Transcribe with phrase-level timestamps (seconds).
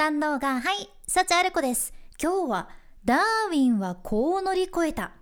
[0.00, 1.92] さん動画はい幸ある子です。
[2.18, 2.68] 今日は
[3.04, 3.18] ダー
[3.50, 5.12] ウィンはこう乗り越えた。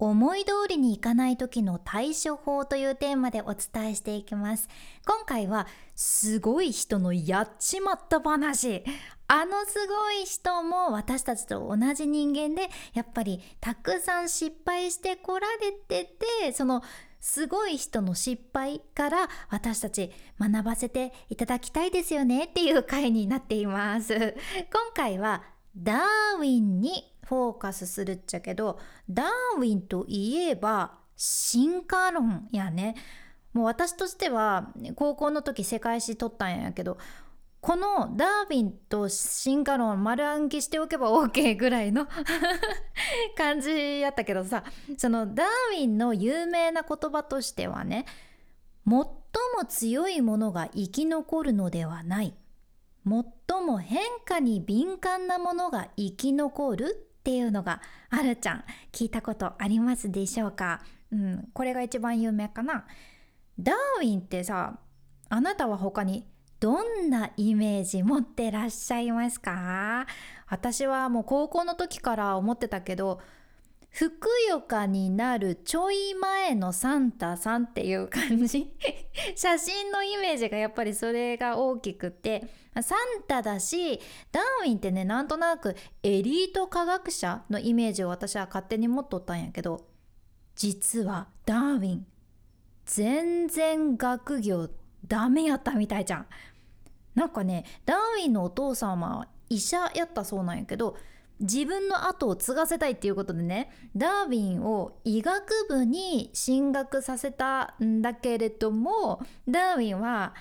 [0.00, 4.68] 思い通りにいかない時の対処法というテーマでお伝えしていきます。
[5.06, 8.82] 今回はすごい人のやっちまった話。
[9.28, 16.12] あのすごい人も私たちと同じ人間でやっぱりたくさん失敗してこられて
[16.42, 16.82] てその
[17.24, 24.12] すごい人の失敗から私たち学ばせていただきたいですよねっていう回になっています。
[24.70, 25.42] 今回は
[25.74, 32.94] ダーウィンにフォーカスするっちゃけどダーウィンといえば進化論やね。
[33.54, 36.98] もう私としては高校の時世界史取ったんやけど
[37.64, 42.06] このダーウィンと進化論丸暗記しておけば OK ぐらいの
[43.38, 44.64] 感じやったけどさ
[44.98, 45.46] そのダー
[45.80, 48.04] ウィンの有名な言葉としてはね
[48.86, 49.08] 最も
[49.66, 52.34] 強いものが生き残るのではない。
[53.06, 58.64] 最も変化に敏感なものが生き残るっていうのがあるちゃん。
[58.92, 60.82] 聞いたことありますでしょうか？
[61.10, 62.84] うんこれが一番有名かな。
[63.58, 64.78] ダーウィンってさ
[65.30, 66.26] あなたは他に
[66.64, 70.06] どんなイメージ持ってらっしゃいますか？
[70.48, 73.20] 私はもう高校の時から思ってたけど
[73.90, 78.72] ふくよかになるちょい前のサンタさんっていう感じ
[79.36, 82.48] 写真のイメージがやっぱりそれが大きくて
[82.80, 84.00] サンタだし
[84.32, 89.84] ダーウィンってねなんとなくエリート科学者のイメージを私は勝手に持っとったんやけど
[90.56, 92.06] 実はダーウィン
[92.86, 94.70] 全然学業
[95.06, 96.26] ダメやったみたいじゃん。
[97.14, 100.96] なんかねダーウィンのお父様は医者やったそうなんやけど
[101.40, 110.34] 自分の後を継がせたいっていうことでねダーウィンを医学部に進学させたんだけれどもダーウィンは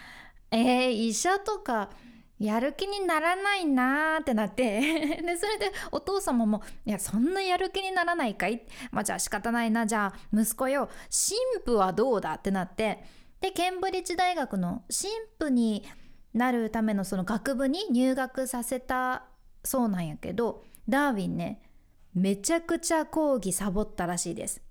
[0.51, 1.89] えー、医者とか
[2.37, 4.81] やる気にならないなってなって
[5.21, 9.87] でそれでお父様も「いやそんなやる気にならないかい?」まあじゃあ仕方ないな。
[9.87, 10.89] じゃあ息子よ。
[11.09, 12.33] 神父はどうだ？
[12.33, 13.03] ってなって
[13.39, 15.83] でケンブリッジ大学の神父に
[16.33, 19.25] なるためのその学部に入学させた
[19.63, 21.61] そうなんやけどダーウィンね
[22.13, 24.61] めちゃくちゃ講義サボったらしいです。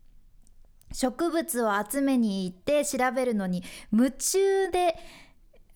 [0.93, 3.63] 植物を集めに行って調べるのに
[3.93, 4.95] 夢中で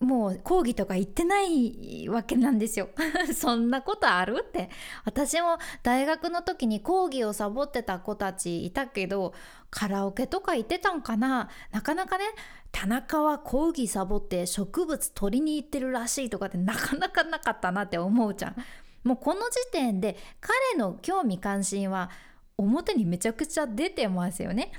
[0.00, 2.90] もう講義とか行ってないわけなんですよ。
[3.34, 4.68] そんなことあるって。
[5.04, 9.32] 私も大学の時に講義をサボってた子たちいたけど
[9.70, 11.48] カラオケとか行ってたんかな。
[11.72, 12.24] なかなかね
[12.72, 18.56] 田中は講義サボって植物取りに行ってるらしいとかってなかなかなかったなって思うじゃん。
[19.02, 22.10] もうこの時点で彼の興味関心は
[22.58, 24.72] 表にめちゃくちゃ出てますよね。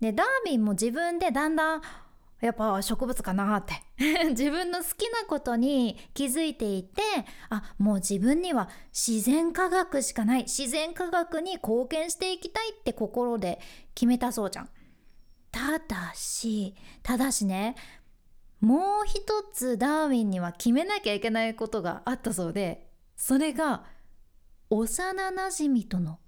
[0.00, 1.82] でダービンも自分でだんだん
[2.40, 3.74] やっぱ植物かなって。
[4.30, 7.02] 自分の好きなことに気づいていて
[7.48, 10.42] あもう自分には自然科学しかない。
[10.42, 13.60] 自然科学に貢献していきたいって心で
[13.94, 14.70] 決めたそうじゃん。
[15.56, 17.76] ただしただしね
[18.60, 23.84] もう一つダーウィンには決めなきゃいけないことがあったそうでそれが
[24.68, 26.18] 幼なじみとの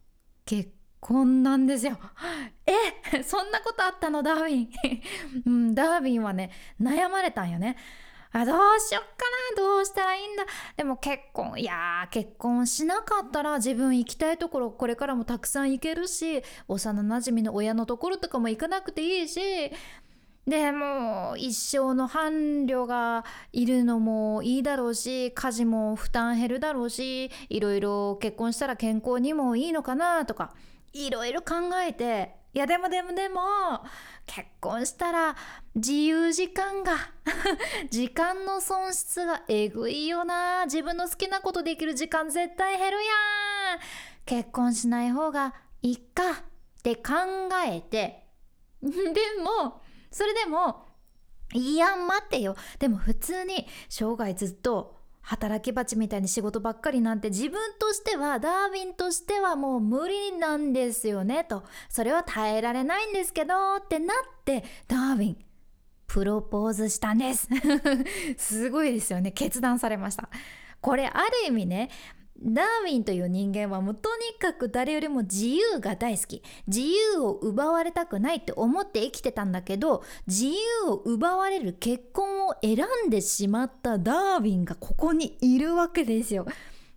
[0.46, 0.70] 結
[1.00, 1.98] こんなんですよ。
[2.66, 4.68] え そんなことあったのダーウィン、
[5.46, 6.50] うん、ダーウィンはね
[6.80, 7.76] 悩まれたんよね。
[8.30, 9.08] あどうしよっか
[9.56, 10.44] などうしたらいいんだ
[10.76, 19.40] でも結婚いや結婚しなかったら自分行きたいところこれからもたくさん行けるし幼なじみの親のところとかも行かなくていいし
[20.48, 30.54] でも一生の伴侶がいるのもいいだろうし家事も負担減るだろうしいろいろ結婚したら健康にもいいのかなとか
[30.94, 31.56] いろいろ考
[31.86, 33.40] えていやでもでもでも
[34.24, 35.36] 結婚したら
[35.74, 36.96] 自由時間が
[37.90, 40.64] 時間の損失がえぐいよな。
[40.64, 43.02] 自分の好きなことできる時間絶対減るや
[43.76, 43.78] ん。
[44.24, 46.34] 結婚しない方がいいかっ
[46.82, 47.12] て考
[47.66, 48.26] えて。
[48.82, 48.90] で
[49.42, 50.86] もそれでも
[51.54, 52.56] いや待ってよ。
[52.78, 61.64] でも普通に生涯ずっと働き蜂みたいに仕事ばっかりなんて自分としてはダーウィンとしてはもう無理なんですよねと。
[61.88, 65.36] それは耐えられないんですけどってなってダーウィン
[66.06, 67.48] プロポーズしたんです。
[68.38, 69.32] すごいですよね。
[69.32, 70.28] 決断されました。
[70.80, 71.90] これある意味ね
[72.40, 80.54] ダーウィンという人間はもうとにかく誰よりも自由が大好き自由を奪われたくないって思って生きてたんだけど自由
[80.88, 86.46] を奪われる結婚を選んでしまったダーウィンがここにいるわけですよ。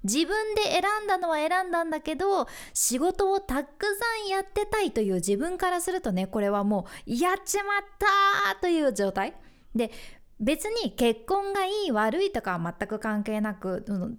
[0.03, 9.35] 自分で選んだのは選んだんだけど仕事をたくさんやってたいという自分からするとねこれはもうやっちまったという状態
[9.75, 9.91] で
[10.41, 14.11] 別に結婚がいい悪いとかは全く関係なくダーウ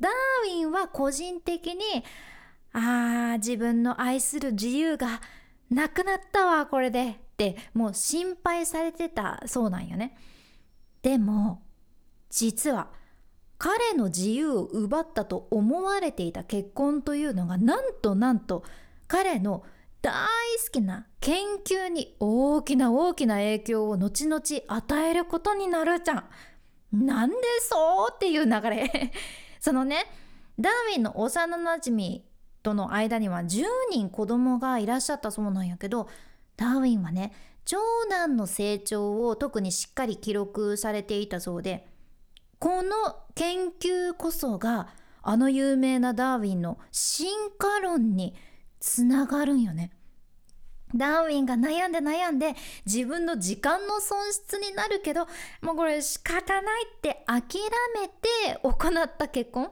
[0.48, 1.80] ィンは個人的に
[2.72, 5.20] あー自分の愛する自由が
[5.68, 10.16] なくなったわこれでってもう心配されてたそうなんよね。
[11.02, 11.62] でも
[12.30, 12.88] 実は
[13.58, 18.64] 彼の自由を奪ったと思われていた結婚というのがなんとなんと
[19.08, 19.64] 彼の
[20.02, 20.12] 大
[20.64, 26.24] 好きな研究に大きな大きな影響を後々与えることになるじゃん。
[26.92, 29.12] なんでそうっていう流れ
[29.60, 30.04] そのね
[30.58, 32.24] ダーウィンの幼なじみ
[32.62, 36.08] との間には10人子供がいらっしゃったそうなんやけど
[36.56, 37.32] ダーウィンはね
[37.64, 37.78] 長
[38.10, 41.88] 男の成長を特にしっかり記録されていたそうで
[42.58, 42.92] この
[43.34, 44.88] 研究こそが
[45.22, 48.34] あの有名なダーウィンの進化論に
[48.82, 49.92] つながるんよね。
[50.94, 55.26] ダーウィンが悩んで悩んで自分の時間の損失になるけど
[55.62, 57.40] もうこれ仕方ないって諦
[57.94, 59.70] めて行った結婚、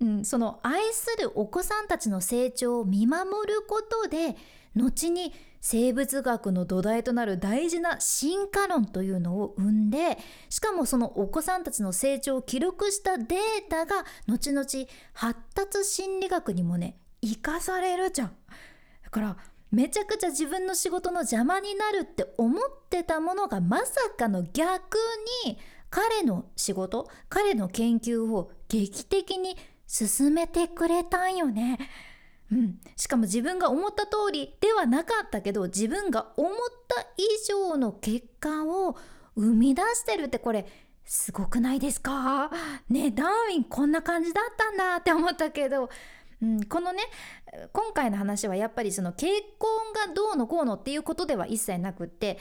[0.00, 4.34] うん、その愛するお子さんたちの成長を見守ることで
[4.74, 13.38] 後に生物学の土台となる大事な進化論というのを生んでしかもそのお子さんたちの成長を記録したデー
[13.68, 14.66] タが後々
[15.12, 18.36] 発達心理学にもね生かされるじゃん。
[19.04, 19.36] だから
[19.70, 23.86] めちゃくちゃ自分の仕事の邪魔になるって思ってたものがまさ
[24.18, 24.96] かの逆
[25.44, 25.58] に
[25.90, 29.56] 彼の仕事彼の研究を劇的に
[29.86, 31.78] 進めてくれたんよね。
[32.52, 36.52] うん、しかも自分が思った通りではなかったけど自分が思っ
[36.88, 38.96] た以上の結果を
[39.36, 40.66] 生み出してるってこれ
[41.04, 42.50] すごくないですか？
[42.88, 45.90] ねダーウィンこんな感じだったんだって思ったけど、
[46.42, 47.02] うん、このね
[47.72, 49.70] 今回の話はやっぱりその結婚
[50.08, 52.38] がどうのこうのっていうことでは一切なくって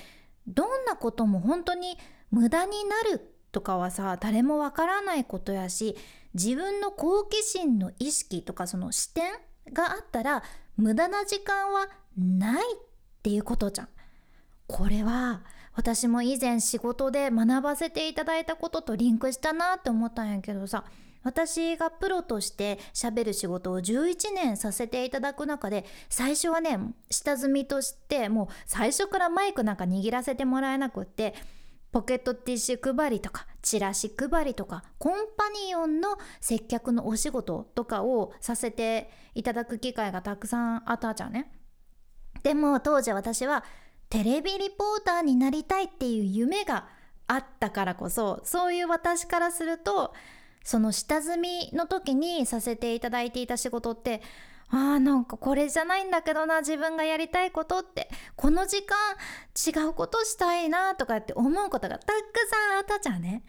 [0.47, 1.97] どんなことも本当に
[2.31, 5.97] 無駄になるとかはさ誰もわからないことやし
[6.33, 9.33] 自分の好奇心の意識とかその視点
[9.73, 10.43] があったら
[10.77, 11.87] 無駄な時間は
[12.17, 12.77] ないっ
[13.21, 13.89] ていうことじゃん。
[14.67, 15.41] これは
[15.73, 20.83] 私も以前仕事で学ばせていただいたこととリンクしたなって思ったんやけどさ
[21.23, 26.79] 私がプロとして喋る仕事を11年させていただく中で最初はね
[27.09, 31.33] 下積みとしてもう最初からマイクなんか握らせてもらえなくって
[31.91, 41.51] ポケットティッシュ配りとかチラシ配りとかコンパニオンの接客のお仕事とかをさせていただく機会がたくさんあったじゃんね。
[42.43, 43.63] でも当時私は
[44.09, 46.87] テレビリポーターになりたいっていう夢が
[47.27, 50.13] あったからこそそういう私からすると
[50.63, 54.21] その下積みの時にさせていただいていた仕事って
[54.71, 58.95] あーなんかこれじゃないんだけどな自分がやりたいことってこの時間
[59.83, 62.11] 違うことしたいなとかって思うことがたく
[62.49, 63.43] さんあったじゃんね。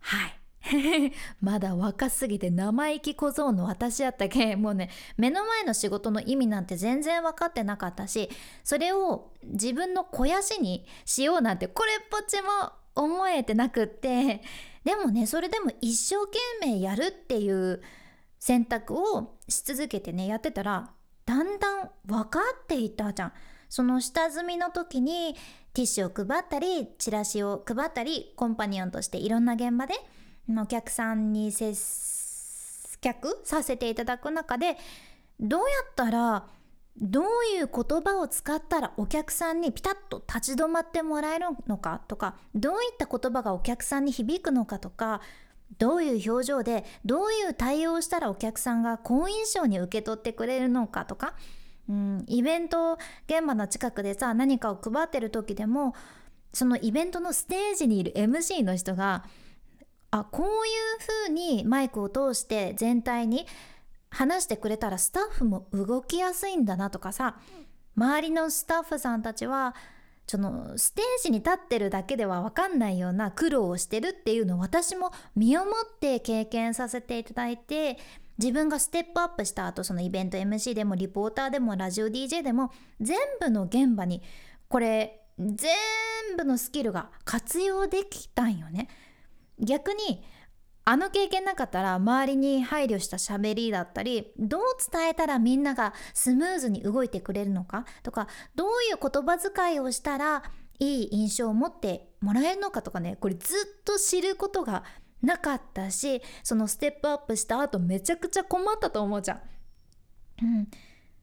[0.00, 0.40] はい。
[1.42, 4.88] まだ若すぎて生意気小僧の私やったけもうね
[5.18, 8.30] 目の前の仕事の意味なんて全然分かってなかったし
[8.62, 12.48] それを自分の肥やしにしようなんてこれっぽっちも
[12.94, 14.40] 思えてなくって。
[14.84, 17.82] でもねそれでも一生懸命やるっていう
[18.38, 20.90] 選択をし続けてねやってたら
[21.24, 23.32] だんだん分かっていったじゃん。
[23.70, 25.34] その下積みの時に
[25.72, 29.94] ティッシュを配ったりチラシを配ったりコンパニオンとしていろんな現場で
[30.56, 31.74] お客さんに接
[33.00, 34.76] 客させていただく中で
[35.40, 36.46] どうやったら
[37.00, 37.24] どう
[37.58, 45.20] いう言葉を使ったらお客さんにピタッと立ち止まってもらえるのかとかどういった言葉がお客さんに響くのかとか
[45.78, 51.34] どういう表情でどういう対応をしたらお客さんが好印象に受け取ってくれるのかとか、
[51.88, 55.94] うん、イベント現場の近くでさ何かを配ってる時でも
[56.52, 59.24] そのイベントのステージにいる MC の人が
[60.12, 60.52] あこういう
[61.26, 63.46] 風にマイクを通して全体に
[64.14, 67.36] 話してくれたらスタッフも動きやすいんだなとかさ
[67.96, 69.74] 周りのスタッフさんたちは
[70.26, 77.98] そのステージに立ってるだけでは分かんないような苦労をしてるっていうのを私も身をもって経験させていただいて
[78.38, 84.22] 自分がステップアップした後そのイベント MC でもリポーターでもラジオ DJ でも全部の現場に
[84.68, 85.56] これ全
[86.36, 88.88] 部のスキルが活用できたんよね。
[89.58, 90.24] 逆に
[90.86, 94.62] あの経験なかったら周りに配慮した喋りだったりどう
[94.92, 97.86] 伝えたらみんながスムーズに動いてくれるのか？
[98.02, 100.42] とかどういう言葉遣いをしたら
[100.78, 104.84] いい印象を持ってもらえるのかとかねこれずっと知ることが
[105.22, 109.40] なかったしそのステップアップした後めちゃくちゃ困ったと思うじゃん。
[110.42, 110.68] うん、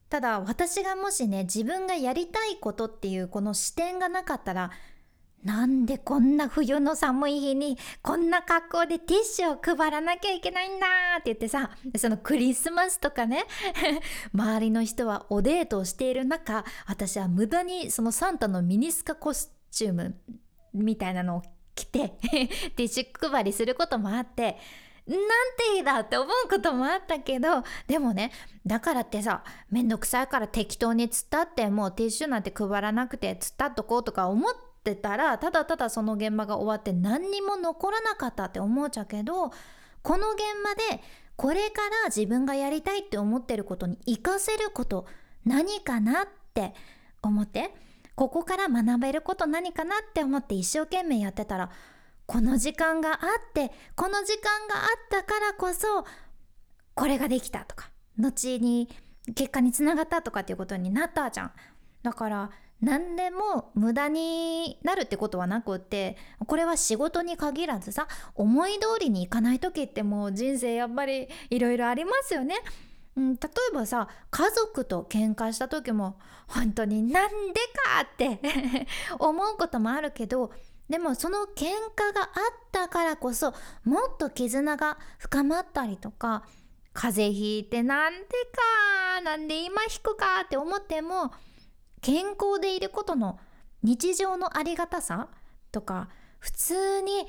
[0.10, 4.72] ただ私がもしね自分がやりたいことっていうこの視点がなかったら
[5.44, 10.86] なんでこんな冬の寒い日にこんな格好でティッシュを配らなきゃいけないんだ
[11.20, 13.46] って言ってさそのクリスマスとかね
[14.34, 20.16] 周りの人はおデートをしている中私は無駄にそのサンタのミニスカコスチューム
[20.74, 21.42] みたいなのを
[21.74, 22.50] 着て ティ
[22.84, 24.60] ッシュ配りすることもあって
[25.08, 25.20] なん
[25.58, 28.32] ていいだって思うこともあったけどでもね
[28.66, 39.52] だからってさめんどくさいから適当につったってもうティッシュなんて配らなくてつったっとこうとか思ってってたらただただその現場が終わって何にも残らなかったって思っちゃうけど
[40.02, 41.04] この現場で
[41.36, 45.06] これから自分がやりたいって思ってることに活かせること
[45.46, 46.74] 何かなって
[47.22, 47.74] 思って
[48.16, 51.70] ここから学べること何かなって思って一生懸命やってたら
[52.26, 53.20] この時間があっ
[53.54, 56.06] てこの時間があったからこそ
[56.96, 58.90] これができたとか後に
[59.36, 61.52] 結果につながったとかっていうことになったじゃん。
[62.02, 62.50] だから
[62.82, 72.56] 何でも無駄になるってことはなくってこれは仕事に限らずさ思い通りにいかない時ってもう人生やっぱりいろいろありますよね。
[73.16, 73.40] うん、例
[73.72, 77.60] えばさ家族と喧嘩した時も本当になんで
[77.96, 78.40] かって
[79.20, 80.52] 思うこともあるけど
[80.90, 82.30] でもその喧嘩があっ
[82.72, 86.46] たからこそもっと絆が深まったりとか
[86.94, 91.32] 風邪ひいてなんでかなんで今引くかって思っても
[92.02, 93.40] 健康でいることの
[93.84, 95.30] 日常のありがたさ
[95.72, 97.28] とか普通に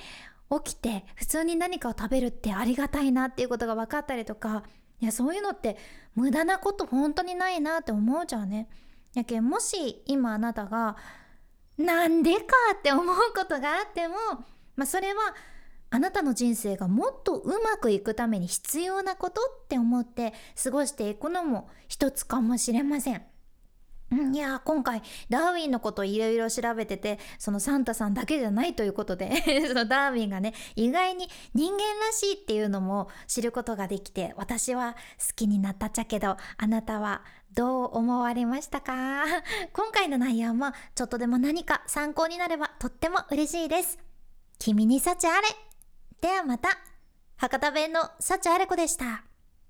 [0.65, 4.65] 起きて普通に何かを食べるってありがたいなっていうことが分かったりとか
[5.01, 5.77] いやそういうのって
[6.15, 8.69] 無駄なこと本当にないなって思うじゃんね。
[9.15, 10.97] やけんもし今あなたが
[11.77, 14.15] なんでかって思うことがあっても、
[14.77, 15.35] まあ、それは
[15.91, 23.32] あなたの人生がもっとうまくいくために必要なことって思って過ごしていくのも一つかもしれません。
[24.33, 29.31] いや今回ダーウィンのこといろいろ調べててそのサンタさんだけじゃないということで
[29.69, 37.23] そのダーウィンがね意外に人間らしいっていうのも知ることができて私は好きになったっちゃけどあなたは
[37.55, 39.25] どう思われましたか？
[39.73, 43.99] 今回の内容もちょっとでも何か参考になればとっても嬉しいです。
[44.59, 45.49] 君に幸あれ。
[46.21, 46.69] ではまた。
[47.37, 49.25] 博多弁の幸あれ子でした。